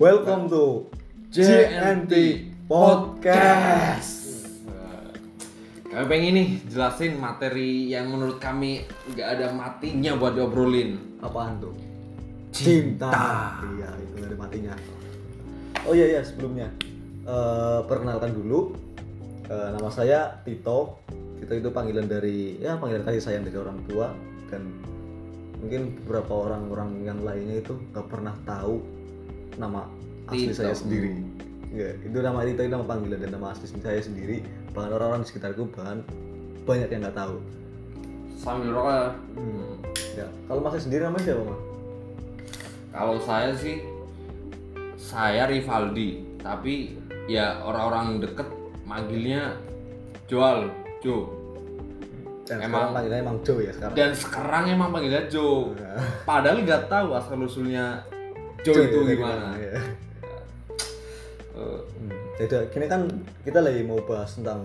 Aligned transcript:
Welcome 0.00 0.48
to 0.48 0.88
JNT 1.28 2.12
Podcast. 2.64 4.48
Kami 5.92 6.04
pengen 6.08 6.32
nih 6.40 6.48
jelasin 6.72 7.20
materi 7.20 7.92
yang 7.92 8.08
menurut 8.08 8.40
kami 8.40 8.88
nggak 9.12 9.28
ada 9.28 9.52
matinya 9.52 10.16
buat 10.16 10.32
diobrolin. 10.32 11.20
Apaan 11.20 11.60
tuh? 11.60 11.76
Cinta. 12.48 13.12
Iya, 13.76 13.92
itu 14.00 14.12
nggak 14.16 14.30
ada 14.32 14.38
matinya. 14.40 14.72
Oh 15.84 15.92
iya 15.92 16.16
iya 16.16 16.24
sebelumnya 16.24 16.72
Eh, 17.28 17.80
perkenalkan 17.84 18.32
dulu 18.32 18.72
Eh, 19.52 19.68
nama 19.76 19.92
saya 19.92 20.32
Tito. 20.48 20.96
Tito 21.36 21.52
itu 21.52 21.68
panggilan 21.68 22.08
dari 22.08 22.56
ya 22.56 22.80
panggilan 22.80 23.04
kasih 23.04 23.20
sayang 23.20 23.44
dari 23.44 23.60
orang 23.60 23.76
tua 23.84 24.16
dan 24.48 24.64
mungkin 25.60 25.92
beberapa 26.00 26.48
orang-orang 26.48 27.04
yang 27.04 27.20
lainnya 27.20 27.60
itu 27.60 27.76
nggak 27.92 28.08
pernah 28.08 28.32
tahu 28.48 28.80
nama 29.60 29.84
asli 30.26 30.50
saya 30.50 30.72
sendiri. 30.72 31.12
Ya, 31.70 31.94
itu 32.02 32.18
nama 32.18 32.42
Tito 32.42 32.66
itu 32.66 32.72
nama 32.72 32.82
panggilan 32.82 33.20
dan 33.20 33.30
nama 33.30 33.52
asli 33.52 33.70
saya 33.70 34.00
sendiri. 34.00 34.42
Bahkan 34.72 34.90
orang-orang 34.90 35.22
di 35.22 35.28
sekitarku 35.28 35.70
bahkan 35.70 36.02
banyak 36.64 36.88
yang 36.88 37.00
nggak 37.06 37.18
tahu. 37.18 37.36
Sambil 38.40 38.72
rokok. 38.72 38.90
ya. 38.90 39.06
Hmm. 39.36 39.72
Ya, 40.16 40.26
kalau 40.48 40.60
masih 40.64 40.80
sendiri 40.80 41.02
namanya 41.06 41.24
siapa, 41.30 41.42
Mas? 41.44 41.60
Kalau 42.90 43.16
saya 43.22 43.50
sih 43.54 43.76
saya 44.98 45.46
Rivaldi, 45.46 46.26
tapi 46.42 46.98
ya 47.30 47.62
orang-orang 47.62 48.18
deket 48.18 48.48
manggilnya 48.82 49.54
Joal, 50.26 50.70
Jo. 50.98 51.30
Dan 52.46 52.66
Emang- 52.66 52.90
panggilannya 52.90 53.22
emang 53.22 53.38
Joe 53.46 53.62
ya 53.62 53.70
sekarang. 53.70 53.94
Dan 53.94 54.10
sekarang 54.10 54.64
emang 54.66 54.90
panggilnya 54.90 55.22
Jo. 55.30 55.70
Padahal 56.26 56.66
nggak 56.66 56.90
tahu 56.90 57.14
asal 57.14 57.38
usulnya 57.38 58.02
Jo 58.62 58.72
itu 58.74 58.98
ya, 58.98 59.14
gimana. 59.14 59.48
ya. 59.56 59.72
Eh, 59.72 59.80
Hmm. 61.50 62.16
Jadi 62.38 62.72
kini 62.72 62.86
kan 62.86 63.04
kita 63.42 63.60
lagi 63.60 63.82
mau 63.82 64.00
bahas 64.00 64.32
tentang 64.32 64.64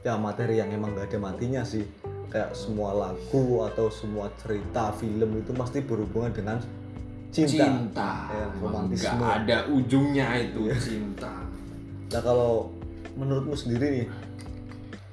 ya 0.00 0.14
materi 0.14 0.56
yang 0.56 0.70
emang 0.70 0.94
gak 0.94 1.10
ada 1.10 1.18
matinya 1.20 1.62
sih. 1.62 1.82
Kayak 2.28 2.52
semua 2.52 2.92
lagu 2.92 3.64
atau 3.64 3.88
semua 3.88 4.28
cerita 4.36 4.92
film 4.92 5.34
itu 5.34 5.50
pasti 5.50 5.80
berhubungan 5.80 6.30
dengan 6.30 6.58
cinta. 7.28 7.64
cinta, 7.64 8.10
Ya, 8.28 8.44
romantisme. 8.54 9.16
nggak 9.16 9.34
ada 9.42 9.58
ujungnya 9.66 10.26
itu 10.38 10.60
cinta. 10.78 11.32
Nah 12.08 12.20
kalau 12.20 12.70
menurutmu 13.14 13.52
sendiri 13.52 13.86
nih 13.90 14.06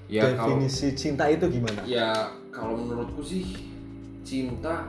Ya 0.05 0.21
kalau 0.29 0.53
definisi 0.53 0.93
cinta 0.93 1.25
itu 1.25 1.49
gimana? 1.49 1.81
ya 1.83 2.13
kalau 2.51 2.77
menurutku 2.77 3.19
sih 3.19 3.47
cinta 4.21 4.85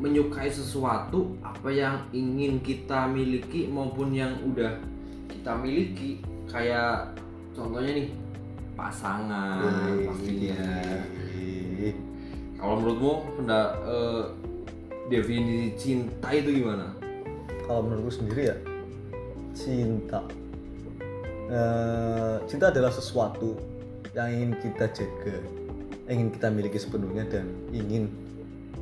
menyukai 0.00 0.48
sesuatu 0.48 1.36
apa 1.44 1.68
yang 1.68 2.00
ingin 2.16 2.64
kita 2.64 3.04
miliki 3.04 3.68
maupun 3.68 4.16
yang 4.16 4.32
udah 4.48 4.80
kita 5.28 5.52
miliki. 5.60 6.24
Kayak 6.48 7.14
contohnya 7.52 7.92
nih 7.94 8.08
pasangan 8.74 9.60
pastinya. 10.08 10.56
Kalau 12.56 12.74
menurutmu 12.80 13.12
penda, 13.40 13.60
eh, 13.88 14.24
definisi 15.12 15.76
cinta 15.76 16.28
itu 16.32 16.64
gimana? 16.64 16.92
Kalau 17.68 17.84
menurutku 17.84 18.24
sendiri 18.24 18.52
ya 18.52 18.56
cinta. 19.52 20.24
Eh, 21.50 22.36
cinta 22.48 22.72
adalah 22.72 22.92
sesuatu 22.92 23.58
yang 24.16 24.28
ingin 24.32 24.52
kita 24.58 24.86
jaga, 24.90 25.36
ingin 26.08 26.28
kita 26.34 26.46
miliki 26.50 26.78
sepenuhnya 26.78 27.26
dan 27.30 27.46
ingin 27.70 28.10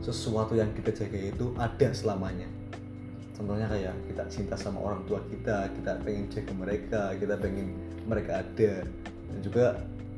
sesuatu 0.03 0.55
yang 0.55 0.71
kita 0.75 0.95
jaga 0.95 1.19
itu 1.19 1.53
ada 1.59 1.89
selamanya. 1.93 2.49
Contohnya 3.39 3.71
kayak 3.71 3.95
kita 4.11 4.25
cinta 4.27 4.55
sama 4.59 4.83
orang 4.83 5.07
tua 5.07 5.23
kita, 5.31 5.71
kita 5.79 6.03
pengen 6.03 6.27
jaga 6.27 6.53
mereka, 6.59 7.03
kita 7.15 7.35
pengen 7.39 7.67
mereka 8.09 8.43
ada, 8.43 8.73
dan 9.31 9.39
juga 9.45 9.67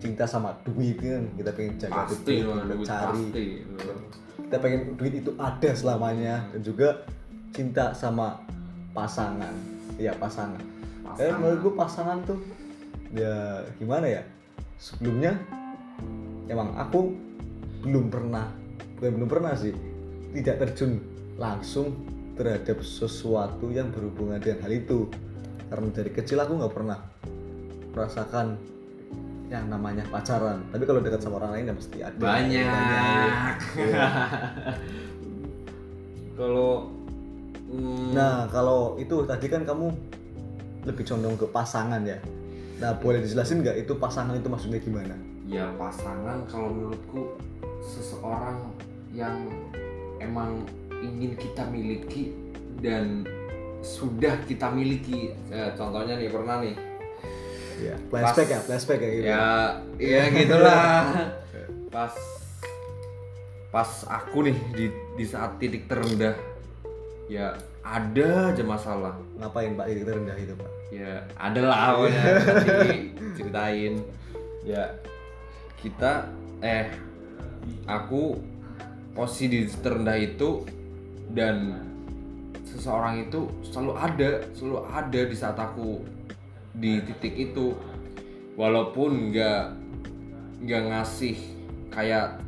cinta 0.00 0.24
sama 0.24 0.56
duit 0.64 0.96
kan, 0.96 1.28
kita 1.36 1.50
pengen 1.52 1.74
jaga 1.76 2.08
pasti 2.08 2.24
duit, 2.24 2.44
loh, 2.48 2.56
kita 2.56 2.72
duit 2.72 2.88
cari, 2.88 3.24
pasti 3.28 3.44
kita 4.40 4.56
pengen 4.56 4.80
duit 4.96 5.14
itu 5.20 5.30
ada 5.36 5.70
selamanya. 5.76 6.48
Dan 6.50 6.60
juga 6.64 6.88
cinta 7.52 7.92
sama 7.92 8.40
pasangan. 8.96 9.54
Ya 10.00 10.16
pasangan. 10.16 10.58
Eh 11.20 11.30
menurut 11.36 11.58
gue 11.60 11.74
pasangan 11.76 12.18
tuh 12.24 12.40
ya 13.12 13.62
gimana 13.76 14.08
ya? 14.08 14.22
Sebelumnya 14.80 15.36
emang 16.48 16.72
aku 16.74 17.12
belum 17.84 18.08
pernah 18.08 18.48
bukan 19.00 19.16
belum 19.16 19.30
pernah 19.32 19.56
sih. 19.56 19.72
Tidak 20.36 20.60
terjun 20.60 21.00
langsung 21.40 21.96
terhadap 22.36 22.84
sesuatu 22.84 23.72
yang 23.72 23.88
berhubungan 23.88 24.36
dengan 24.36 24.68
hal 24.68 24.72
itu. 24.76 25.08
Karena 25.72 25.88
dari 25.88 26.12
kecil 26.12 26.36
aku 26.36 26.60
nggak 26.60 26.74
pernah 26.76 27.00
merasakan 27.96 28.60
yang 29.48 29.72
namanya 29.72 30.04
pacaran. 30.12 30.68
Tapi 30.68 30.84
kalau 30.84 31.00
dekat 31.00 31.24
sama 31.24 31.40
orang 31.40 31.52
lain 31.56 31.72
ya 31.72 31.74
pasti 31.74 31.98
ada. 32.04 32.20
Banyak. 32.20 33.56
Kalau 36.40 36.88
hmm, 37.68 38.16
Nah, 38.16 38.48
kalau 38.48 38.96
itu 38.96 39.28
tadi 39.28 39.44
kan 39.52 39.68
kamu 39.68 39.92
lebih 40.88 41.04
condong 41.04 41.36
ke 41.36 41.44
pasangan 41.52 42.00
ya. 42.00 42.16
Nah, 42.80 42.96
boleh 42.96 43.20
dijelasin 43.20 43.60
nggak 43.60 43.84
itu 43.84 43.92
pasangan 44.00 44.32
itu 44.32 44.48
maksudnya 44.48 44.80
gimana? 44.80 45.12
ya 45.50 45.66
pasangan 45.74 46.46
kalau 46.46 46.70
menurutku 46.70 47.34
seseorang 47.82 48.70
yang 49.10 49.50
emang 50.22 50.62
ingin 51.00 51.34
kita 51.34 51.66
miliki 51.66 52.34
dan 52.78 53.24
sudah 53.80 54.36
kita 54.44 54.70
miliki. 54.70 55.32
Eh, 55.48 55.70
contohnya 55.74 56.20
nih 56.20 56.28
pernah 56.30 56.60
nih. 56.60 56.76
Ya, 57.80 57.96
flashback 58.12 58.48
Pas- 58.48 58.54
ya, 58.54 58.60
flashback 58.60 59.00
ya 59.00 59.10
gitu. 59.10 59.24
ya 59.24 59.46
ya 59.96 60.22
gitulah. 60.28 61.00
Pas 61.94 62.14
pas 63.70 63.90
aku 64.10 64.50
nih 64.50 64.58
di 64.74 64.86
di 65.14 65.24
saat 65.24 65.54
titik 65.62 65.86
terendah 65.86 66.34
ya 67.30 67.54
ada 67.80 68.52
aja 68.52 68.62
masalah. 68.66 69.14
Ngapain 69.38 69.74
Pak 69.78 69.86
titik 69.88 70.04
terendah 70.06 70.36
itu, 70.36 70.54
Pak? 70.54 70.70
ya 70.90 71.22
ada 71.38 71.60
lah 71.64 71.82
pokoknya. 71.96 72.22
Nanti 72.46 72.90
ceritain. 73.38 73.94
Ya 74.66 74.84
kita 75.80 76.28
eh 76.60 76.92
aku 77.88 78.36
posisi 79.12 79.50
di 79.50 79.60
terendah 79.66 80.18
itu 80.18 80.64
dan 81.30 81.86
seseorang 82.66 83.26
itu 83.26 83.50
selalu 83.66 83.92
ada 83.98 84.28
selalu 84.54 84.78
ada 84.90 85.20
di 85.26 85.36
saat 85.36 85.58
aku 85.58 86.02
di 86.74 87.02
titik 87.02 87.34
itu. 87.50 87.74
Walaupun 88.54 89.32
nggak 89.32 89.62
nggak 90.60 90.82
ngasih 90.92 91.36
kayak 91.90 92.38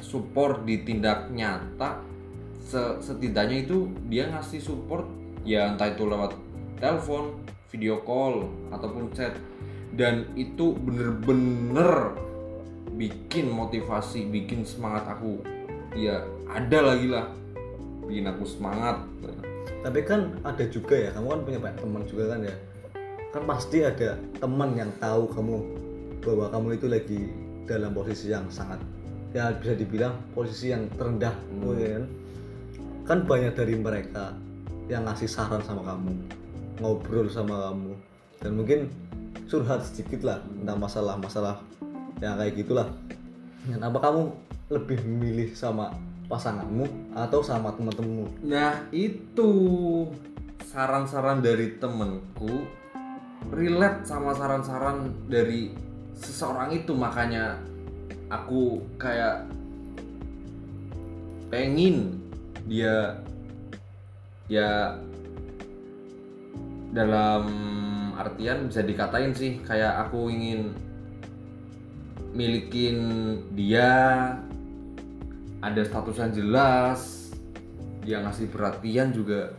support 0.00 0.64
di 0.64 0.80
tindak 0.86 1.28
nyata 1.28 2.00
se- 2.64 3.00
setidaknya 3.02 3.66
itu 3.66 3.90
dia 4.08 4.30
ngasih 4.30 4.62
support 4.62 5.04
ya 5.44 5.72
entah 5.72 5.90
itu 5.90 6.04
lewat 6.06 6.36
telepon, 6.78 7.36
video 7.72 8.00
call 8.04 8.48
ataupun 8.70 9.10
chat. 9.12 9.34
Dan 9.92 10.30
itu 10.38 10.78
bener-bener 10.78 12.14
bikin 12.94 13.52
motivasi, 13.52 14.28
bikin 14.32 14.64
semangat 14.64 15.04
aku 15.08 15.42
ya 15.96 16.24
ada 16.48 16.94
lagi 16.94 17.08
lah 17.10 17.26
bikin 18.08 18.28
aku 18.28 18.44
semangat 18.48 19.04
Tapi 19.78 20.02
kan 20.02 20.34
ada 20.42 20.66
juga 20.66 20.98
ya, 20.98 21.14
kamu 21.14 21.26
kan 21.30 21.40
punya 21.46 21.58
banyak 21.62 21.78
teman 21.78 22.02
juga 22.02 22.34
kan 22.34 22.40
ya. 22.42 22.56
Kan 23.30 23.46
pasti 23.46 23.78
ada 23.86 24.18
teman 24.42 24.74
yang 24.74 24.90
tahu 24.98 25.30
kamu 25.30 25.56
bahwa 26.18 26.50
kamu 26.50 26.68
itu 26.74 26.86
lagi 26.90 27.20
dalam 27.62 27.94
posisi 27.94 28.34
yang 28.34 28.50
sangat 28.50 28.82
ya 29.30 29.54
bisa 29.54 29.78
dibilang 29.78 30.18
posisi 30.34 30.74
yang 30.74 30.90
terendah 30.98 31.30
Hmm. 31.30 31.78
kan. 31.78 32.04
Kan 33.06 33.18
banyak 33.24 33.54
dari 33.54 33.78
mereka 33.78 34.34
yang 34.90 35.06
ngasih 35.06 35.30
saran 35.30 35.62
sama 35.62 35.86
kamu, 35.86 36.12
ngobrol 36.82 37.30
sama 37.30 37.70
kamu 37.70 37.92
dan 38.42 38.50
mungkin 38.58 38.80
curhat 39.48 39.84
sedikit 39.84 40.24
lah 40.24 40.38
tentang 40.44 40.78
masalah-masalah 40.80 41.56
yang 42.18 42.38
kayak 42.38 42.54
gitulah. 42.58 42.88
Dan 43.68 43.82
apa 43.84 43.98
kamu 44.00 44.22
lebih 44.68 44.98
memilih 45.06 45.50
sama 45.54 45.94
pasanganmu 46.28 47.14
atau 47.16 47.40
sama 47.40 47.72
teman-temanmu? 47.74 48.44
Nah 48.44 48.84
itu 48.92 49.50
saran-saran 50.68 51.40
dari 51.40 51.80
temenku 51.80 52.68
relate 53.48 54.04
sama 54.04 54.36
saran-saran 54.36 55.08
dari 55.30 55.72
seseorang 56.18 56.74
itu 56.76 56.92
makanya 56.92 57.56
aku 58.28 58.84
kayak 59.00 59.48
pengen 61.48 62.20
dia 62.68 63.16
ya 64.52 65.00
dalam 66.92 67.48
artian 68.16 68.68
bisa 68.68 68.84
dikatain 68.84 69.32
sih 69.32 69.60
kayak 69.64 70.08
aku 70.08 70.28
ingin 70.28 70.76
milikin 72.32 72.96
dia 73.56 73.90
ada 75.58 75.82
status 75.82 76.22
jelas 76.32 77.28
dia 78.08 78.24
ngasih 78.24 78.48
perhatian 78.48 79.12
juga 79.12 79.52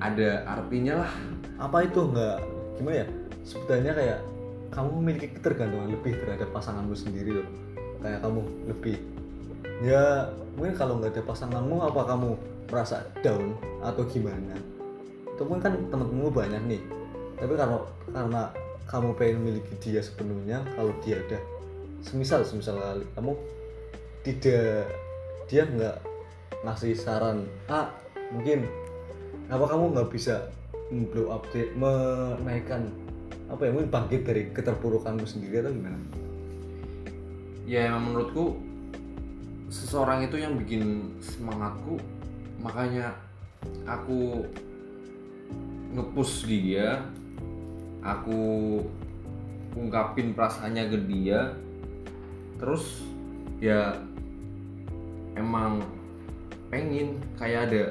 ada 0.00 0.40
artinya 0.48 1.04
lah. 1.04 1.12
Apa 1.60 1.84
itu? 1.84 2.00
Nggak 2.00 2.36
gimana 2.80 2.96
ya? 3.04 3.06
Sebenarnya 3.44 3.92
kayak 3.92 4.20
kamu 4.72 4.90
memiliki 5.04 5.28
ketergantungan 5.36 5.92
lebih 5.92 6.16
terhadap 6.24 6.48
pasanganmu 6.56 6.96
sendiri 6.96 7.44
loh. 7.44 7.48
Kayak 8.00 8.24
kamu 8.24 8.40
lebih 8.72 8.96
ya 9.82 10.32
mungkin 10.54 10.74
kalau 10.78 11.02
nggak 11.02 11.18
ada 11.18 11.22
pasanganmu 11.28 11.76
apa 11.82 12.00
kamu 12.08 12.30
merasa 12.72 13.04
down 13.20 13.52
atau 13.84 14.02
gimana? 14.08 14.56
Itu 15.28 15.44
pun 15.44 15.60
kan 15.60 15.76
teman-temanmu 15.92 16.32
banyak 16.32 16.62
nih. 16.64 16.82
Tapi 17.36 17.52
kalau 17.52 17.84
karena 18.08 18.48
kamu 18.88 19.16
pengen 19.16 19.36
memiliki 19.40 19.74
dia 19.80 20.00
sepenuhnya 20.04 20.64
kalau 20.76 20.92
dia 21.04 21.20
udah 21.24 21.42
semisal 22.04 22.44
semisal 22.44 22.76
kali 22.76 23.06
kamu 23.16 23.32
tidak 24.24 24.88
dia 25.48 25.62
nggak 25.64 25.96
ngasih 26.64 26.96
saran 26.96 27.48
ah 27.68 27.92
mungkin 28.32 28.68
apa 29.48 29.64
kamu 29.68 29.84
nggak 29.96 30.10
bisa 30.12 30.48
blow 31.12 31.32
up 31.32 31.44
menaikkan 31.52 32.92
apa 33.48 33.68
ya 33.68 33.70
mungkin 33.76 33.90
bangkit 33.92 34.20
dari 34.24 34.42
keterpurukanmu 34.56 35.26
sendiri 35.28 35.60
atau 35.60 35.72
gimana? 35.72 36.00
Ya 37.68 37.92
emang 37.92 38.12
menurutku 38.12 38.56
seseorang 39.68 40.24
itu 40.24 40.40
yang 40.40 40.56
bikin 40.56 41.12
semangatku 41.20 42.00
makanya 42.60 43.16
aku 43.84 44.48
ngepush 45.92 46.48
dia 46.48 47.04
aku 48.04 48.42
ungkapin 49.74 50.36
perasaannya 50.36 50.84
ke 50.92 50.98
dia. 51.08 51.56
Terus 52.60 53.02
ya 53.58 53.98
emang 55.34 55.82
pengen 56.70 57.18
kayak 57.40 57.72
ada 57.72 57.84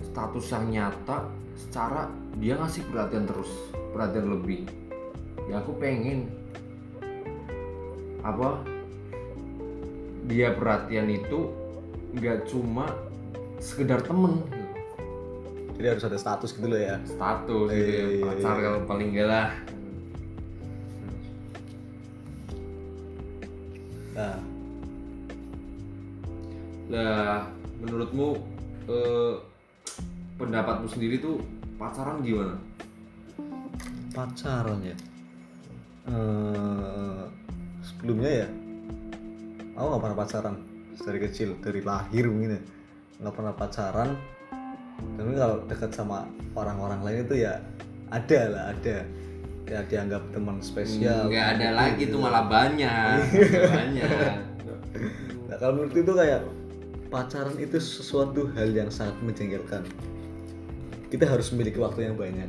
status 0.00 0.46
yang 0.54 0.66
nyata 0.70 1.26
secara 1.56 2.08
dia 2.38 2.56
ngasih 2.56 2.86
perhatian 2.88 3.24
terus 3.26 3.50
perhatian 3.92 4.28
lebih. 4.30 4.68
Ya 5.50 5.58
aku 5.58 5.74
pengen 5.82 6.30
apa 8.20 8.62
dia 10.30 10.54
perhatian 10.54 11.10
itu 11.10 11.50
nggak 12.14 12.46
cuma 12.46 12.86
sekedar 13.58 14.04
temen 14.04 14.44
jadi 15.80 15.96
harus 15.96 16.04
ada 16.04 16.20
status 16.20 16.52
gitu 16.52 16.68
loh 16.68 16.76
ya. 16.76 17.00
Status 17.08 17.72
gitu 17.72 17.88
ya 17.88 18.04
Iya, 18.04 18.20
pacar 18.20 18.52
iya. 18.60 18.64
kalau 18.68 18.80
paling 18.84 19.10
lah. 19.16 19.48
Nah. 24.12 24.38
Lah 26.92 27.48
menurutmu 27.80 28.28
eh, 28.92 29.34
pendapatmu 30.36 30.84
sendiri 30.92 31.16
tuh 31.16 31.40
pacaran 31.80 32.20
gimana? 32.20 32.60
Pacaran 34.12 34.84
ya? 34.84 34.96
Eh, 36.12 37.22
sebelumnya 37.80 38.44
ya 38.44 38.48
aku 39.80 39.86
nggak 39.96 40.02
pernah 40.04 40.18
pacaran. 40.20 40.56
Dari 41.00 41.16
kecil 41.24 41.56
dari 41.64 41.80
lahir 41.80 42.28
mungkin 42.28 42.60
ya. 42.60 42.62
Nggak 43.24 43.32
pernah 43.32 43.54
pacaran 43.56 44.12
tapi 45.16 45.30
kalau 45.36 45.56
dekat 45.66 45.90
sama 45.92 46.18
orang-orang 46.56 47.00
lain 47.04 47.18
itu 47.24 47.34
ya 47.44 47.60
ada 48.10 48.40
lah 48.50 48.64
ada 48.74 48.96
ya 49.70 49.80
dianggap 49.86 50.22
teman 50.34 50.58
spesial 50.58 51.30
nggak 51.30 51.46
ada 51.58 51.66
gitu. 51.70 51.78
lagi 51.78 52.02
tuh 52.10 52.18
malah 52.18 52.44
banyak 52.50 53.16
banyak 53.76 54.10
Nah, 55.50 55.58
kalau 55.58 55.82
menurut 55.82 55.94
itu 55.98 56.12
kayak 56.14 56.40
pacaran 57.10 57.58
itu 57.58 57.76
sesuatu 57.82 58.46
hal 58.54 58.70
yang 58.70 58.86
sangat 58.86 59.18
menjengkelkan. 59.18 59.82
Kita 61.10 61.26
harus 61.26 61.50
memiliki 61.50 61.82
waktu 61.82 62.06
yang 62.06 62.14
banyak 62.14 62.46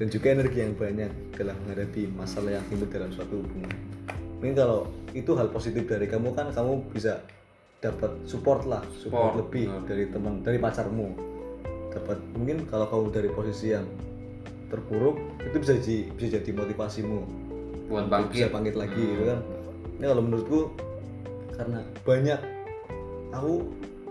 dan 0.00 0.06
juga 0.08 0.32
energi 0.32 0.64
yang 0.64 0.72
banyak 0.76 1.12
dalam 1.36 1.56
menghadapi 1.64 2.08
masalah 2.16 2.56
yang 2.56 2.64
timbul 2.72 2.88
dalam 2.88 3.12
suatu 3.12 3.40
hubungan. 3.44 3.72
Mungkin 4.40 4.56
kalau 4.56 4.88
itu 5.12 5.32
hal 5.36 5.48
positif 5.52 5.84
dari 5.84 6.08
kamu 6.08 6.32
kan 6.32 6.52
kamu 6.56 6.88
bisa 6.92 7.20
dapat 7.84 8.16
support 8.24 8.64
lah, 8.64 8.80
support, 8.96 9.36
Support, 9.36 9.40
lebih 9.44 9.64
benar. 9.68 9.84
dari 9.84 10.04
teman 10.08 10.34
dari 10.40 10.58
pacarmu. 10.60 11.08
Dapat 11.96 12.18
mungkin 12.36 12.68
kalau 12.68 12.86
kamu 12.92 13.06
dari 13.08 13.28
posisi 13.32 13.72
yang 13.72 13.88
terpuruk 14.68 15.16
itu 15.40 15.56
bisa 15.56 15.72
jadi 15.80 15.96
bisa 16.12 16.28
jadi 16.36 16.50
motivasimu. 16.52 17.18
Buat 17.88 18.10
Untuk 18.12 18.36
bisa 18.36 18.50
bangkit 18.50 18.52
bangkit 18.52 18.74
lagi 18.76 19.00
Hmm. 19.00 19.10
gitu 19.16 19.24
kan. 19.24 19.40
Ini 19.96 20.04
kalau 20.12 20.22
menurutku 20.22 20.60
karena 21.56 21.78
banyak 22.04 22.40
aku 23.32 23.54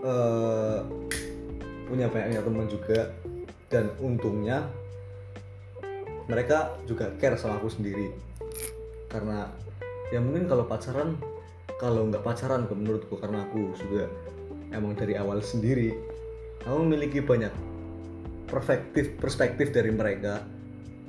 eh, 0.02 0.78
punya 1.86 2.06
banyak 2.10 2.42
teman 2.42 2.66
juga 2.66 3.14
dan 3.70 3.90
untungnya 4.02 4.66
mereka 6.26 6.74
juga 6.90 7.14
care 7.22 7.38
sama 7.38 7.62
aku 7.62 7.70
sendiri. 7.70 8.10
Karena 9.06 9.46
ya 10.10 10.18
mungkin 10.18 10.50
kalau 10.50 10.66
pacaran 10.66 11.14
kalau 11.78 12.08
nggak 12.10 12.24
pacaran 12.24 12.66
menurutku 12.66 13.14
karena 13.20 13.46
aku 13.46 13.70
juga 13.78 14.10
emang 14.74 14.96
dari 14.96 15.14
awal 15.14 15.44
sendiri 15.44 15.92
aku 16.64 16.82
memiliki 16.82 17.22
banyak 17.22 17.52
perspektif 18.46 19.18
perspektif 19.18 19.74
dari 19.74 19.90
mereka. 19.90 20.42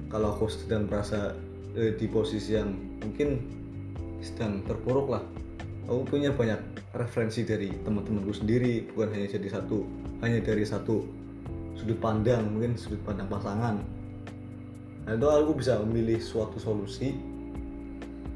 Kalau 0.08 0.36
aku 0.38 0.50
sedang 0.50 0.90
merasa 0.90 1.36
eh, 1.78 1.94
di 1.96 2.08
posisi 2.10 2.56
yang 2.58 2.74
mungkin 3.02 3.56
sedang 4.22 4.66
terpuruk 4.66 5.08
lah 5.14 5.24
aku 5.88 6.04
punya 6.04 6.36
banyak 6.36 6.60
referensi 6.92 7.48
dari 7.48 7.72
teman-temanku 7.72 8.36
sendiri 8.36 8.84
bukan 8.92 9.08
hanya 9.16 9.28
jadi 9.40 9.48
satu 9.60 9.88
hanya 10.20 10.44
dari 10.44 10.68
satu 10.68 11.08
sudut 11.80 11.98
pandang 12.04 12.52
mungkin 12.52 12.76
sudut 12.76 13.00
pandang 13.08 13.32
pasangan. 13.32 13.80
Nah 15.08 15.14
itu 15.16 15.28
aku 15.30 15.52
bisa 15.56 15.80
memilih 15.80 16.20
suatu 16.20 16.60
solusi 16.60 17.16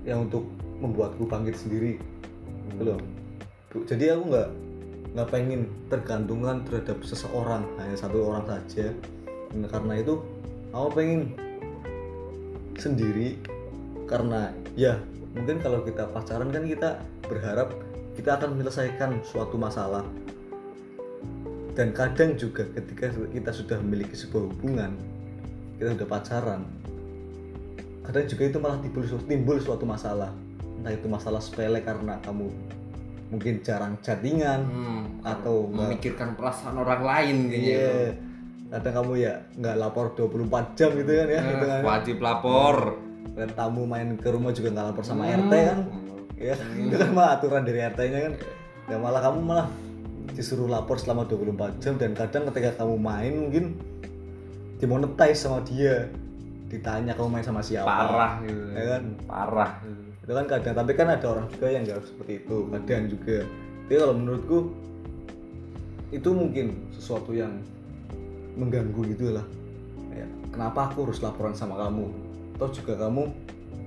yang 0.08 0.32
untuk 0.32 0.48
membuatku 0.80 1.28
bangkit 1.28 1.58
sendiri. 1.58 2.00
Gitu 2.72 2.82
loh. 2.86 3.00
Bu, 3.74 3.84
jadi 3.84 4.16
aku 4.16 4.24
nggak 4.32 4.50
nggak 5.12 5.28
pengen 5.28 5.68
tergantungan 5.92 6.64
terhadap 6.64 7.04
seseorang 7.04 7.68
hanya 7.80 7.96
satu 8.00 8.32
orang 8.32 8.48
saja. 8.48 8.96
Nah, 9.52 9.68
karena 9.68 10.00
itu 10.00 10.24
aku 10.72 10.88
pengen 10.96 11.36
sendiri 12.80 13.36
karena 14.08 14.56
ya 14.80 14.96
mungkin 15.36 15.60
kalau 15.60 15.84
kita 15.84 16.08
pacaran 16.12 16.52
kan 16.52 16.64
kita 16.64 17.04
berharap 17.28 17.76
kita 18.16 18.40
akan 18.40 18.56
menyelesaikan 18.56 19.20
suatu 19.28 19.60
masalah. 19.60 20.08
Dan 21.72 21.96
kadang 21.96 22.36
juga 22.36 22.68
ketika 22.68 23.16
kita 23.32 23.52
sudah 23.56 23.80
memiliki 23.80 24.12
sebuah 24.16 24.44
hubungan 24.52 24.92
kita 25.80 25.98
sudah 25.98 26.10
pacaran 26.14 26.62
kadang 28.06 28.26
juga 28.28 28.44
itu 28.44 28.58
malah 28.60 28.78
timbul, 28.84 29.04
timbul 29.26 29.58
suatu 29.58 29.88
masalah. 29.88 30.30
Entah 30.78 30.94
itu 30.94 31.08
masalah 31.08 31.42
sepele 31.42 31.80
karena 31.82 32.18
kamu 32.22 32.50
mungkin 33.32 33.54
jarang 33.62 33.96
chattingan 33.98 34.62
Hmm, 34.62 35.04
atau 35.24 35.66
memikirkan 35.66 36.36
perasaan 36.36 36.76
orang 36.76 37.02
lain 37.02 37.36
gitu. 37.48 37.72
Iya. 37.72 38.12
Kadang 38.70 38.94
kamu 38.98 39.14
ya 39.18 39.34
nggak 39.54 39.76
lapor 39.78 40.06
24 40.14 40.76
jam 40.76 40.92
gitu 40.94 41.08
kan 41.10 41.28
ya 41.28 41.40
Eh, 41.40 41.48
gitu 41.50 41.66
kan. 41.66 41.82
wajib 41.82 42.18
lapor. 42.20 42.76
Dan 43.32 43.48
tamu 43.50 43.84
main 43.86 44.14
ke 44.14 44.28
rumah 44.28 44.52
juga 44.52 44.70
nggak 44.70 44.86
lapor 44.86 45.04
sama 45.04 45.24
Hmm. 45.26 45.48
RT 45.48 45.54
kan. 45.66 45.80
Ya 46.36 46.56
itu 46.58 46.96
kan 46.96 47.10
malah 47.12 47.32
aturan 47.36 47.64
dari 47.64 47.80
RT 47.80 48.00
nya 48.06 48.20
kan. 48.22 48.34
Dan 48.86 48.98
malah 49.00 49.22
kamu 49.22 49.40
malah 49.42 49.68
disuruh 50.30 50.66
lapor 50.66 50.96
selama 50.96 51.24
24 51.24 51.52
jam 51.80 51.96
dan 51.96 52.12
kadang 52.12 52.44
ketika 52.48 52.76
kamu 52.78 52.96
main 52.98 53.34
mungkin 53.38 53.66
dimonetize 54.78 55.40
sama 55.42 55.64
dia. 55.64 56.12
Ditanya 56.68 57.12
kamu 57.14 57.28
main 57.30 57.44
sama 57.44 57.60
siapa. 57.60 57.88
Parah 57.88 58.34
gitu. 58.42 58.64
Ya 58.72 58.84
kan? 58.90 59.04
Parah 59.24 59.72
itu 60.22 60.32
kan 60.38 60.46
kadang 60.46 60.74
tapi 60.78 60.92
kan 60.94 61.08
ada 61.10 61.26
orang 61.26 61.50
juga 61.50 61.68
yang 61.74 61.82
nggak 61.82 62.06
seperti 62.06 62.34
itu 62.46 62.58
kadang 62.70 63.04
juga. 63.10 63.38
Tapi 63.90 63.96
kalau 63.98 64.16
menurutku 64.16 64.58
itu 66.14 66.30
mungkin 66.32 66.66
sesuatu 66.94 67.34
yang 67.34 67.58
mengganggu 68.56 69.02
gitu 69.18 69.34
lah. 69.34 69.46
Ya, 70.14 70.28
kenapa 70.54 70.92
aku 70.92 71.10
harus 71.10 71.24
laporan 71.24 71.58
sama 71.58 71.80
kamu? 71.80 72.06
Atau 72.60 72.70
juga 72.84 73.08
kamu 73.08 73.34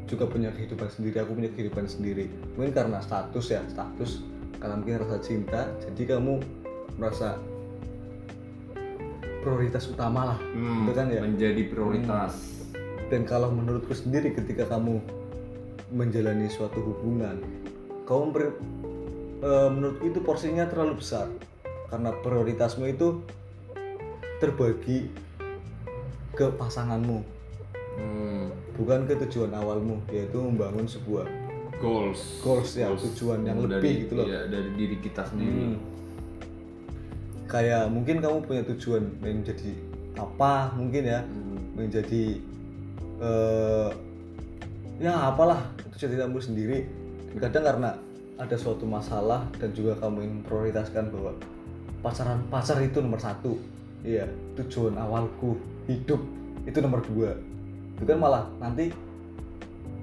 juga 0.05 0.25
punya 0.29 0.51
kehidupan 0.53 0.89
sendiri 0.91 1.17
aku 1.23 1.33
punya 1.39 1.51
kehidupan 1.55 1.87
sendiri. 1.87 2.27
Mungkin 2.59 2.73
karena 2.75 2.99
status 2.99 3.47
ya 3.55 3.63
status 3.71 4.21
karena 4.59 4.75
mungkin 4.81 5.07
rasa 5.07 5.17
cinta 5.23 5.71
jadi 5.87 6.19
kamu 6.19 6.43
merasa 6.99 7.39
prioritas 9.45 9.87
utama 9.87 10.35
lah. 10.35 10.39
Hmm, 10.57 10.89
Itu 10.89 10.93
kan 10.97 11.07
ya? 11.13 11.21
menjadi 11.23 11.63
prioritas. 11.69 12.65
Dan 13.13 13.29
kalau 13.29 13.53
menurutku 13.53 13.93
sendiri 13.93 14.33
ketika 14.33 14.65
kamu 14.67 14.99
menjalani 15.95 16.51
suatu 16.51 16.83
hubungan. 16.83 17.39
Kamu 18.05 18.35
ber- 18.35 18.59
eh, 19.41 19.69
menurutku 19.71 20.05
itu 20.11 20.19
porsinya 20.21 20.67
terlalu 20.67 20.99
besar. 20.99 21.31
Karena 21.89 22.11
prioritasmu 22.11 22.91
itu 22.91 23.23
terbagi 24.43 25.09
ke 26.35 26.51
pasanganmu. 26.59 27.23
Hmm, 27.95 28.51
bukan 28.75 29.07
ke 29.07 29.15
tujuan 29.23 29.55
awalmu 29.55 30.03
yaitu 30.11 30.35
membangun 30.43 30.91
sebuah 30.91 31.31
goals. 31.79 32.43
Goals 32.43 32.75
ya, 32.75 32.91
tujuan 32.91 33.47
yang 33.47 33.63
lebih 33.63 33.79
dari, 33.79 34.03
gitu 34.03 34.13
loh. 34.19 34.27
iya, 34.27 34.41
dari 34.51 34.71
diri 34.75 34.97
kita 34.99 35.23
sendiri. 35.31 35.63
Hmm. 35.73 35.79
kayak 37.45 37.87
mungkin 37.87 38.19
kamu 38.19 38.43
punya 38.51 38.67
tujuan 38.67 39.05
menjadi 39.23 39.79
apa 40.19 40.75
mungkin 40.75 41.03
ya. 41.07 41.21
Hmm. 41.23 41.59
menjadi 41.79 42.25
eh 43.23 43.91
ya 44.99 45.31
apalah 45.31 45.63
itu 45.95 46.05
jadi 46.05 46.27
kamu 46.27 46.39
sendiri 46.39 46.79
dan 47.31 47.39
kadang 47.41 47.65
karena 47.65 47.91
ada 48.35 48.57
suatu 48.59 48.83
masalah 48.83 49.47
dan 49.57 49.71
juga 49.71 49.95
kamu 49.97 50.19
ingin 50.21 50.41
prioritaskan 50.43 51.07
bahwa 51.09 51.33
pacaran 52.01 52.43
pacar 52.49 52.83
itu 52.83 52.99
nomor 52.99 53.17
satu 53.17 53.55
iya 54.03 54.27
tujuan 54.55 54.95
awalku 54.95 55.55
hidup 55.87 56.19
itu 56.65 56.79
nomor 56.79 57.01
dua 57.01 57.39
itu 57.95 58.05
kan 58.05 58.19
malah 58.19 58.45
nanti 58.59 58.91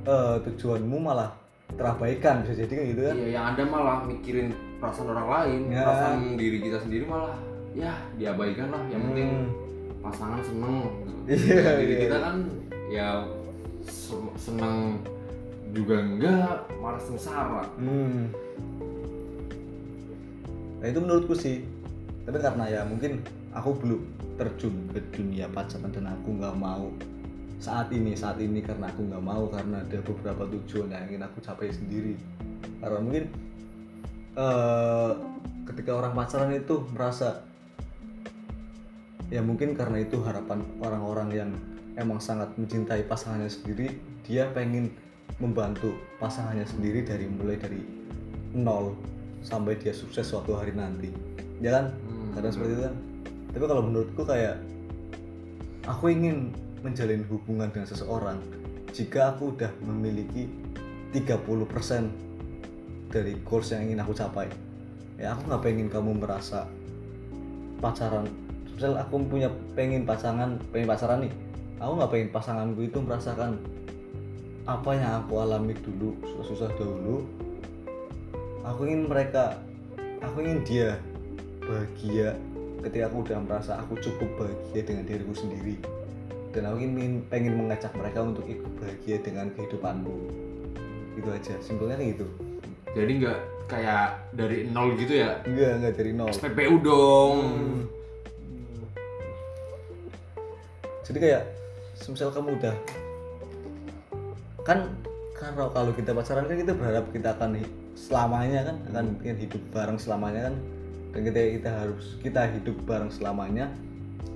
eh, 0.03 0.35
tujuanmu 0.41 0.97
malah 0.97 1.29
terabaikan 1.71 2.41
bisa 2.41 2.55
jadi 2.57 2.73
kan 2.73 2.83
gitu 2.87 3.01
kan 3.03 3.15
Iya, 3.15 3.27
yang 3.31 3.45
ada 3.51 3.63
malah 3.63 3.97
mikirin 4.03 4.47
perasaan 4.77 5.07
orang 5.07 5.27
lain, 5.29 5.61
Ya. 5.69 5.83
perasaan 5.85 6.19
diri 6.35 6.57
kita 6.59 6.77
sendiri 6.79 7.05
malah 7.05 7.37
ya 7.71 7.95
diabaikan 8.17 8.67
lah. 8.67 8.81
Yang 8.89 9.01
penting 9.07 9.29
Hmm. 9.29 9.47
pasangan 10.01 10.41
seneng. 10.41 10.77
Iya, 11.29 11.63
diri 11.79 11.93
iya. 11.93 12.01
kita 12.01 12.17
kan 12.17 12.35
ya 12.89 13.07
se- 13.81 14.33
seneng 14.35 14.99
juga 15.71 15.95
enggak, 16.03 16.67
malah 16.79 17.01
sengsara. 17.01 17.63
Hmm. 17.79 18.31
Nah 20.83 20.85
itu 20.87 20.99
menurutku 20.99 21.33
sih. 21.35 21.63
Tapi 22.27 22.37
karena 22.37 22.65
ya 22.69 22.81
mungkin 22.85 23.23
aku 23.55 23.75
belum 23.81 24.01
terjun 24.37 24.75
ke 24.93 24.99
dunia 25.15 25.49
pacaran 25.51 25.89
dan 25.91 26.11
aku 26.11 26.37
nggak 26.37 26.55
mau 26.57 26.89
saat 27.61 27.93
ini 27.93 28.17
saat 28.17 28.41
ini 28.41 28.61
karena 28.65 28.89
aku 28.89 29.05
nggak 29.05 29.21
mau 29.21 29.45
karena 29.49 29.85
ada 29.85 30.01
beberapa 30.01 30.49
tujuan 30.49 30.89
yang 30.89 31.05
ingin 31.09 31.23
aku 31.25 31.37
capai 31.41 31.69
sendiri. 31.69 32.17
Karena 32.81 32.99
mungkin 33.01 33.23
eh, 34.37 35.11
ketika 35.69 35.91
orang 35.93 36.13
pacaran 36.17 36.51
itu 36.57 36.85
merasa 36.93 37.45
ya 39.31 39.39
mungkin 39.39 39.77
karena 39.77 40.03
itu 40.03 40.19
harapan 40.25 40.59
orang-orang 40.83 41.29
yang 41.31 41.51
emang 41.95 42.19
sangat 42.19 42.51
mencintai 42.59 43.07
pasangannya 43.07 43.47
sendiri 43.47 43.95
dia 44.27 44.51
pengen 44.51 44.91
membantu 45.39 45.95
pasangannya 46.17 46.65
sendiri 46.67 47.05
dari 47.05 47.25
mulai 47.29 47.55
dari 47.55 47.81
nol 48.51 48.97
sampai 49.41 49.79
dia 49.79 49.95
sukses 49.95 50.27
suatu 50.27 50.57
hari 50.57 50.75
nanti. 50.75 51.13
Ya 51.63 51.77
kan? 51.77 51.85
Hmm, 52.05 52.35
kadang 52.35 52.51
seperti 52.51 52.71
itu 52.75 52.83
kan. 52.89 52.95
Tapi 53.51 53.65
kalau 53.67 53.83
menurutku 53.85 54.23
kayak 54.25 54.57
aku 55.87 56.11
ingin 56.11 56.51
menjalin 56.81 57.23
hubungan 57.29 57.69
dengan 57.69 57.87
seseorang 57.87 58.37
jika 58.91 59.37
aku 59.37 59.53
udah 59.55 59.71
memiliki 59.85 60.49
30% 61.13 62.09
dari 63.11 63.37
goals 63.45 63.69
yang 63.71 63.85
ingin 63.85 63.99
aku 64.01 64.15
capai 64.15 64.47
ya 65.21 65.37
aku 65.37 65.51
nggak 65.51 65.61
pengen 65.61 65.87
kamu 65.91 66.17
merasa 66.17 66.65
pacaran. 67.77 68.25
Misal 68.73 68.97
aku 68.97 69.21
punya 69.29 69.53
pengen 69.77 70.09
pasangan 70.09 70.57
pengen 70.73 70.89
pacaran 70.89 71.19
nih 71.29 71.33
aku 71.81 71.91
nggak 71.97 72.11
pengen 72.13 72.29
pasanganku 72.29 72.81
itu 72.85 72.97
merasakan 73.01 73.57
apa 74.69 74.89
yang 74.93 75.25
aku 75.25 75.33
alami 75.41 75.73
dulu 75.81 76.13
susah-susah 76.21 76.69
dahulu 76.77 77.25
aku 78.61 78.85
ingin 78.85 79.09
mereka 79.09 79.57
aku 80.21 80.45
ingin 80.45 80.59
dia 80.61 80.89
bahagia 81.65 82.37
ketika 82.85 83.09
aku 83.09 83.17
udah 83.25 83.37
merasa 83.41 83.71
aku 83.81 83.97
cukup 83.97 84.29
bahagia 84.37 84.81
dengan 84.85 85.03
diriku 85.09 85.33
sendiri 85.33 85.77
dan 86.53 86.69
aku 86.69 86.77
ingin 86.83 87.25
pengen 87.31 87.57
mengajak 87.57 87.89
mereka 87.97 88.21
untuk 88.21 88.45
ikut 88.45 88.69
bahagia 88.77 89.17
dengan 89.23 89.49
kehidupanku 89.55 90.17
gitu 91.17 91.29
aja 91.31 91.53
simpelnya 91.59 91.97
kayak 91.97 92.17
gitu 92.17 92.27
Jadi 92.91 93.11
nggak 93.23 93.39
kayak 93.71 94.19
dari 94.35 94.67
nol 94.67 94.99
gitu 94.99 95.15
ya. 95.23 95.39
enggak 95.47 95.71
enggak 95.79 95.93
dari 95.95 96.11
nol 96.11 96.27
SPPU 96.27 96.75
dong. 96.83 97.35
Hmm. 97.39 97.81
jadi 101.07 101.17
kayak 101.17 101.43
semisal 101.95 102.31
kamu 102.35 102.55
udah 102.59 102.75
kan 104.61 104.89
kalau 105.35 105.73
kalau 105.73 105.91
kita 105.97 106.13
pacaran 106.13 106.45
kan 106.45 106.57
kita 106.57 106.73
berharap 106.77 107.05
kita 107.09 107.33
akan 107.33 107.57
selamanya 107.97 108.59
kan 108.71 108.77
akan 108.93 109.05
ingin 109.25 109.37
hidup 109.49 109.61
bareng 109.73 109.97
selamanya 109.97 110.51
kan. 110.51 110.55
Dan 111.11 111.19
kita 111.27 111.39
kita 111.59 111.69
harus 111.75 112.05
kita 112.23 112.41
hidup 112.55 112.77
bareng 112.87 113.11
selamanya 113.11 113.67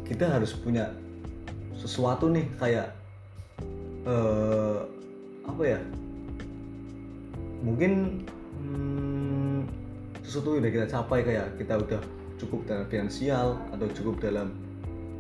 kita 0.03 0.27
harus 0.27 0.51
punya 0.53 0.91
sesuatu 1.79 2.27
nih 2.27 2.46
kayak 2.60 2.91
eh 4.05 4.79
apa 5.46 5.63
ya? 5.63 5.79
Mungkin 7.63 7.91
hmm, 8.60 9.58
sesuatu 10.25 10.58
yang 10.58 10.67
udah 10.67 10.74
kita 10.74 10.86
capai 10.89 11.20
kayak 11.24 11.48
kita 11.58 11.74
udah 11.79 12.01
cukup 12.36 12.60
dalam 12.67 12.86
finansial 12.91 13.55
atau 13.72 13.88
cukup 13.96 14.20
dalam 14.20 14.51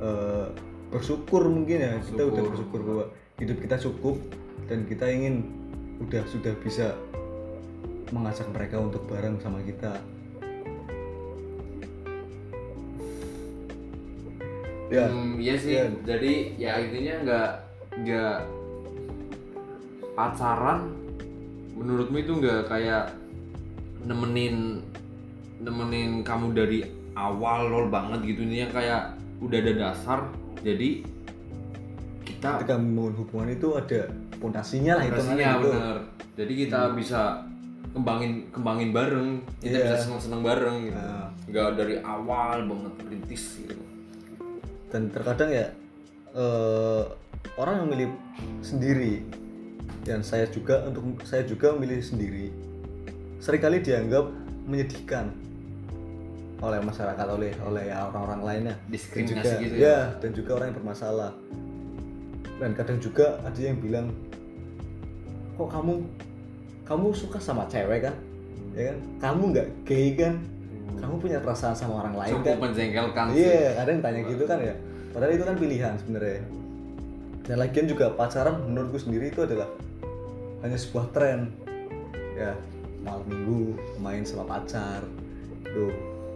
eh, 0.03 0.47
bersyukur 0.91 1.47
mungkin 1.47 1.77
ya 1.81 1.93
kita 2.03 2.19
udah 2.25 2.43
Bersyukur. 2.43 2.51
bersyukur 2.51 2.79
bahwa 2.83 3.05
hidup 3.39 3.57
kita 3.63 3.75
cukup 3.79 4.15
dan 4.65 4.85
kita 4.89 5.05
ingin 5.09 5.45
udah 6.01 6.23
sudah 6.27 6.53
bisa 6.61 6.97
mengajak 8.13 8.45
mereka 8.53 8.77
untuk 8.81 9.05
bareng 9.09 9.39
sama 9.41 9.61
kita 9.65 9.97
ya 14.89 15.09
Hmm, 15.09 15.41
iya 15.41 15.55
sih. 15.57 15.73
Iya. 15.75 15.85
Jadi 16.05 16.33
ya 16.61 16.77
intinya 16.77 17.15
nggak 17.25 17.49
nggak 18.05 18.37
pacaran 20.13 20.93
menurutmu 21.75 22.17
itu 22.21 22.31
nggak 22.39 22.69
kayak 22.71 23.11
nemenin 24.05 24.79
nemenin 25.59 26.21
kamu 26.21 26.53
dari 26.55 26.79
awal 27.17 27.67
lol 27.67 27.87
banget 27.89 28.23
gitu 28.23 28.45
ini 28.45 28.63
yang 28.63 28.71
kayak 28.71 29.17
udah 29.43 29.57
ada 29.59 29.73
dasar 29.75 30.19
jadi 30.63 31.03
kita 32.23 32.63
ketika 32.63 32.75
membangun 32.79 33.15
hubungan 33.19 33.49
itu 33.55 33.67
ada 33.75 34.01
pondasinya 34.37 34.99
lah 34.99 35.03
itu 35.07 35.15
Pastinya 35.17 35.51
bener. 35.61 35.97
Jadi 36.35 36.53
kita 36.67 36.81
bisa 36.93 37.21
kembangin 37.91 38.51
kembangin 38.51 38.89
bareng. 38.91 39.29
Kita 39.63 39.77
Iya. 39.77 39.85
bisa 39.87 39.97
seneng 40.03 40.21
seneng 40.21 40.41
bareng 40.43 40.77
gitu. 40.91 40.99
Nah. 40.99 41.23
nggak 41.45 41.77
dari 41.77 41.95
awal 42.01 42.65
banget 42.65 42.93
perintis 42.99 43.43
gitu. 43.61 43.77
Dan 44.89 45.13
terkadang 45.13 45.53
ya 45.53 45.67
eh, 46.35 47.03
orang 47.55 47.73
yang 47.79 47.85
memilih 47.87 48.09
sendiri 48.59 49.23
dan 50.03 50.25
saya 50.25 50.49
juga 50.49 50.83
untuk 50.89 51.21
saya 51.23 51.45
juga 51.45 51.71
memilih 51.77 52.01
sendiri 52.01 52.49
sering 53.39 53.61
kali 53.61 53.77
dianggap 53.79 54.25
menyedihkan 54.65 55.31
oleh 56.59 56.79
masyarakat 56.81 57.27
oleh 57.29 57.51
oleh 57.61 57.93
orang-orang 57.93 58.41
lainnya. 58.41 58.75
Dan 58.75 58.89
Diskriminasi 58.89 59.37
juga 59.37 59.63
gitu 59.63 59.75
ya? 59.77 59.85
ya? 59.85 59.99
dan 60.17 60.29
juga 60.33 60.49
orang 60.57 60.65
yang 60.73 60.77
bermasalah 60.81 61.31
dan 62.59 62.71
kadang 62.71 62.97
juga 63.03 63.39
ada 63.43 63.59
yang 63.59 63.77
bilang 63.79 64.07
kok 65.55 65.67
kamu 65.71 66.03
kamu 66.87 67.07
suka 67.15 67.37
sama 67.39 67.67
cewek 67.67 68.07
kan 68.07 68.15
ya 68.75 68.91
kan 68.91 68.97
kamu 69.19 69.43
nggak 69.55 69.67
gay 69.87 70.15
kan 70.15 70.35
kamu 70.99 71.15
punya 71.19 71.37
perasaan 71.43 71.75
sama 71.75 72.03
orang 72.03 72.15
lain 72.15 72.31
cukup 72.39 72.45
kan 72.47 72.57
menjengkelkan 72.59 73.25
Iya, 73.35 73.63
kadang 73.77 73.97
tanya 73.99 74.21
gitu 74.31 74.43
kan 74.47 74.59
ya. 74.63 74.75
Padahal 75.11 75.31
itu 75.31 75.43
kan 75.47 75.55
pilihan 75.55 75.93
sebenarnya. 75.99 76.43
Dan 77.45 77.55
lagian 77.61 77.85
juga 77.87 78.05
pacaran 78.11 78.55
menurutku 78.67 78.99
sendiri 78.99 79.31
itu 79.31 79.43
adalah 79.45 79.69
hanya 80.65 80.75
sebuah 80.75 81.05
tren. 81.15 81.53
Ya, 82.35 82.51
malam 83.05 83.23
minggu 83.27 83.79
main 84.01 84.27
sama 84.27 84.43
pacar. 84.43 85.05
Tuh, 85.63 85.93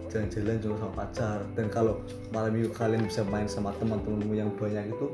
jalan-jalan 0.08 0.64
cuma 0.64 0.76
sama 0.80 0.94
pacar. 0.96 1.40
Dan 1.58 1.68
kalau 1.68 2.00
malam 2.32 2.56
minggu 2.56 2.72
kalian 2.72 3.04
bisa 3.04 3.26
main 3.28 3.50
sama 3.52 3.76
teman-temanmu 3.80 4.32
yang 4.38 4.52
banyak 4.56 4.96
itu, 4.96 5.08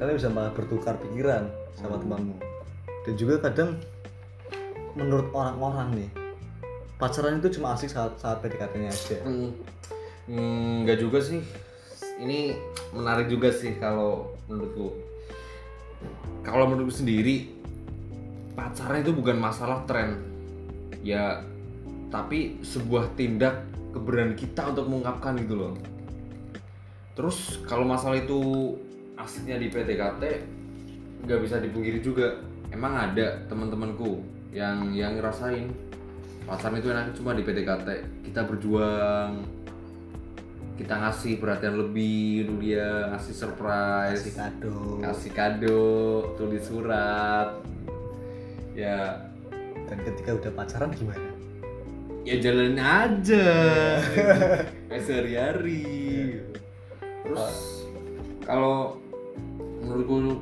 kalian 0.00 0.16
bisa 0.16 0.32
malah 0.32 0.48
bertukar 0.56 0.96
pikiran 0.96 1.52
sama 1.76 2.00
temanmu. 2.00 2.40
Dan 3.04 3.14
juga 3.20 3.36
kadang 3.44 3.76
menurut 4.96 5.28
orang-orang 5.36 5.88
nih, 5.92 6.10
pacaran 6.96 7.36
itu 7.36 7.60
cuma 7.60 7.76
asik 7.76 7.92
saat 7.92 8.16
saat 8.16 8.40
PDKT-nya 8.40 8.88
aja. 8.88 9.20
Hmm, 9.28 9.52
hmm, 10.24 10.88
nggak 10.88 10.98
juga 11.04 11.20
sih. 11.20 11.44
Ini 12.16 12.56
menarik 12.96 13.28
juga 13.28 13.52
sih 13.52 13.76
kalau 13.76 14.32
menurutku. 14.48 14.96
Kalau 16.48 16.64
menurutku 16.64 17.04
sendiri 17.04 17.52
pacaran 18.56 19.04
itu 19.04 19.12
bukan 19.12 19.36
masalah 19.36 19.84
tren. 19.84 20.16
Ya 21.04 21.44
tapi 22.08 22.60
sebuah 22.64 23.14
tindak 23.20 23.68
keberanian 23.92 24.32
kita 24.32 24.72
untuk 24.72 24.88
mengungkapkan 24.88 25.36
gitu 25.44 25.54
loh. 25.60 25.72
Terus 27.12 27.60
kalau 27.68 27.84
masalah 27.84 28.16
itu 28.16 28.40
asiknya 29.20 29.56
di 29.60 29.68
PDKT 29.68 30.22
nggak 31.28 31.40
bisa 31.44 31.56
dipungkiri 31.60 32.00
juga. 32.00 32.40
Emang 32.70 32.94
ada 32.96 33.44
teman-temanku 33.50 34.22
yang 34.50 34.90
yang 34.94 35.18
ngerasain 35.18 35.70
pacaran 36.46 36.82
itu 36.82 36.90
enaknya 36.90 37.14
cuma 37.14 37.30
di 37.38 37.46
PDKT 37.46 37.88
kita 38.26 38.42
berjuang 38.42 39.46
kita 40.74 40.96
ngasih 40.96 41.38
perhatian 41.38 41.76
lebih 41.76 42.48
dulu 42.50 42.58
dia 42.64 43.12
ngasih 43.14 43.34
surprise 43.36 44.24
Kasih 44.24 44.34
kado. 44.34 44.78
kasih 44.98 45.32
kado 45.36 45.84
tulis 46.40 46.64
surat. 46.64 47.60
Ya. 48.72 49.28
Dan 49.90 49.98
ketika 50.06 50.40
udah 50.40 50.52
pacaran 50.54 50.90
gimana? 50.94 51.28
ya 52.24 52.36
jalanin 52.40 52.80
aja. 52.80 53.48
Kayak 54.88 55.02
sehari-hari. 55.04 55.84
Terus 57.28 57.56
kalau 58.44 58.99
menurutku 59.90 60.38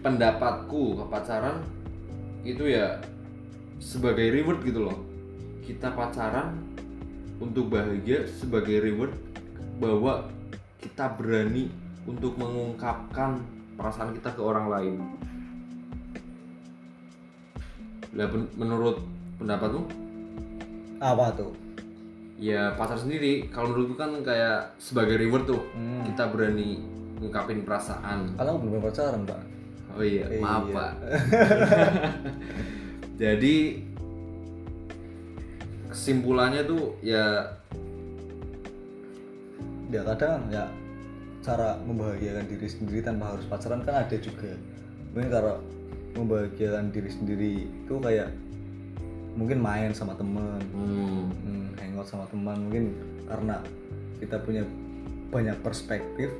pendapatku 0.00 0.96
ke 0.96 1.04
pacaran 1.12 1.60
itu 2.40 2.72
ya 2.72 2.96
sebagai 3.76 4.32
reward 4.32 4.64
gitu 4.64 4.88
loh. 4.88 4.98
Kita 5.60 5.92
pacaran 5.92 6.56
untuk 7.36 7.68
bahagia 7.68 8.24
sebagai 8.24 8.80
reward 8.80 9.12
bahwa 9.76 10.24
kita 10.80 11.12
berani 11.20 11.68
untuk 12.08 12.40
mengungkapkan 12.40 13.44
perasaan 13.76 14.16
kita 14.16 14.32
ke 14.32 14.40
orang 14.40 14.72
lain. 14.72 14.94
Lah 18.16 18.26
menurut 18.56 19.04
pendapatmu? 19.36 19.84
Apa 21.04 21.36
tuh? 21.36 21.52
Ya 22.40 22.72
pacar 22.80 22.96
sendiri. 22.96 23.52
Kalau 23.52 23.76
menurutku 23.76 24.00
kan 24.00 24.24
kayak 24.24 24.72
sebagai 24.80 25.20
reward 25.20 25.44
tuh. 25.44 25.62
Hmm. 25.76 26.00
kita 26.08 26.32
berani 26.32 26.97
ngungkapin 27.18 27.66
perasaan. 27.66 28.34
Kalau 28.38 28.62
belum 28.62 28.80
pacaran 28.82 29.26
pak. 29.26 29.40
Oh 29.98 30.04
iya 30.04 30.24
Iya. 30.30 30.40
maaf 30.42 30.64
pak. 30.70 30.92
Jadi 33.22 33.56
kesimpulannya 35.88 36.62
tuh 36.68 36.94
ya 37.02 37.48
ya 39.88 40.04
kadang 40.04 40.46
ya 40.52 40.68
cara 41.40 41.80
membahagiakan 41.80 42.44
diri 42.44 42.68
sendiri 42.68 43.00
tanpa 43.00 43.34
harus 43.34 43.46
pacaran 43.48 43.82
kan 43.82 44.06
ada 44.06 44.16
juga. 44.20 44.52
Mungkin 45.16 45.30
kalau 45.32 45.58
membahagiakan 46.14 46.94
diri 46.94 47.10
sendiri 47.10 47.52
itu 47.66 47.94
kayak 47.98 48.30
mungkin 49.38 49.62
main 49.62 49.94
sama 49.94 50.18
teman 50.18 50.58
hmm, 50.74 51.24
hmm, 51.30 51.66
hangout 51.80 52.06
sama 52.06 52.28
teman. 52.28 52.68
Mungkin 52.68 52.84
karena 53.26 53.56
kita 54.20 54.36
punya 54.44 54.62
banyak 55.32 55.56
perspektif 55.64 56.30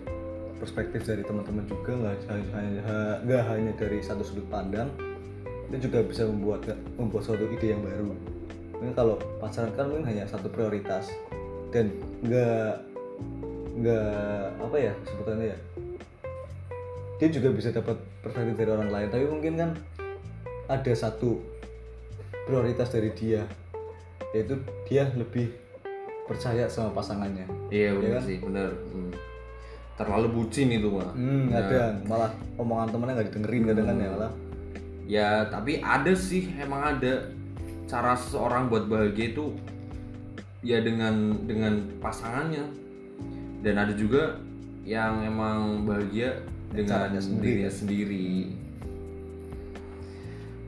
perspektif 0.58 1.06
dari 1.06 1.22
teman-teman 1.22 1.64
juga 1.64 1.92
nggak 1.94 2.14
hanya 2.28 2.82
nggak 3.22 3.42
hanya 3.46 3.72
dari 3.78 3.98
satu 4.02 4.22
sudut 4.22 4.46
pandang 4.46 4.90
itu 5.70 5.86
juga 5.86 6.02
bisa 6.02 6.26
membuat 6.26 6.66
membuat 6.96 7.22
suatu 7.24 7.46
ide 7.46 7.72
yang 7.72 7.82
baru 7.82 8.10
mungkin 8.74 8.94
kalau 8.94 9.14
pacaran 9.38 9.70
kan 9.74 9.86
mungkin 9.86 10.06
hanya 10.06 10.24
satu 10.26 10.50
prioritas 10.50 11.10
dan 11.70 11.92
nggak 12.22 12.82
nggak 13.78 14.10
apa 14.58 14.76
ya 14.78 14.92
sebutannya 15.06 15.46
ya 15.54 15.58
dia 17.18 17.28
juga 17.30 17.48
bisa 17.50 17.74
dapat 17.74 17.98
perspektif 18.22 18.54
dari 18.54 18.70
orang 18.70 18.90
lain 18.90 19.08
tapi 19.10 19.24
mungkin 19.26 19.52
kan 19.58 19.70
ada 20.66 20.92
satu 20.94 21.42
prioritas 22.46 22.88
dari 22.90 23.10
dia 23.14 23.42
yaitu 24.32 24.58
dia 24.86 25.08
lebih 25.14 25.50
percaya 26.24 26.68
sama 26.68 26.92
pasangannya 26.92 27.46
iya 27.70 27.90
Iya 27.92 27.98
benar 27.98 28.12
kan? 28.14 28.22
sih 28.26 28.36
benar 28.40 28.70
Hmm. 28.92 29.12
Terlalu 29.98 30.28
bucin 30.30 30.70
itu 30.70 30.88
mah 30.94 31.10
hmm, 31.10 31.44
Nah, 31.50 31.58
ada. 31.58 31.82
Malah 32.06 32.30
omongan 32.54 32.88
temennya 32.94 33.14
nggak 33.18 33.28
didengerin 33.34 33.62
kadang 33.66 33.86
kan 33.90 33.96
ya 33.98 34.08
malah. 34.14 34.32
Ya 35.08 35.28
tapi 35.50 35.82
ada 35.82 36.12
sih 36.14 36.54
emang 36.54 36.96
ada. 36.96 37.34
Cara 37.88 38.14
seseorang 38.14 38.70
buat 38.70 38.86
bahagia 38.86 39.34
itu 39.34 39.58
ya 40.62 40.78
dengan 40.78 41.42
dengan 41.50 41.82
pasangannya. 41.98 42.64
Dan 43.58 43.74
ada 43.74 43.90
juga 43.90 44.38
yang 44.86 45.26
emang 45.26 45.82
bahagia 45.82 46.46
dengan 46.70 47.10
Caranya 47.10 47.20
sendiri, 47.20 47.66
dirinya 47.66 47.72
sendiri. 47.74 48.28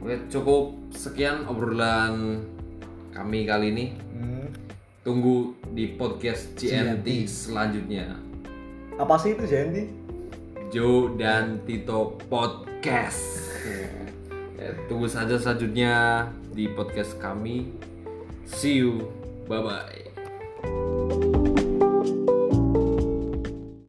Oke 0.03 0.17
cukup 0.27 0.75
sekian 0.91 1.47
obrolan 1.47 2.43
kami 3.15 3.47
kali 3.47 3.71
ini. 3.71 3.87
Hmm, 4.11 4.49
tunggu 5.07 5.55
di 5.71 5.95
podcast 5.95 6.57
GNT 6.59 7.07
GNT. 7.07 7.09
selanjutnya 7.29 8.30
apa 9.01 9.17
sih 9.17 9.33
itu 9.33 9.49
Janti 9.49 9.83
Joe 10.71 11.17
dan 11.19 11.65
Tito 11.67 12.21
Podcast. 12.31 13.51
Ya, 14.61 14.77
tunggu 14.87 15.11
saja 15.11 15.35
selanjutnya 15.41 16.29
di 16.53 16.71
podcast 16.71 17.19
kami. 17.19 17.75
See 18.47 18.85
you. 18.85 19.09
Bye 19.49 19.65
bye. 19.67 21.30